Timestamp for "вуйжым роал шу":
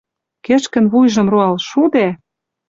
0.91-1.81